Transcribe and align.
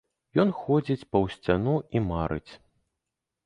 Ён 0.43 0.53
ходзіць 0.61 1.05
паўз 1.11 1.31
сцяну 1.37 1.77
і 1.99 2.05
марыць. 2.09 2.51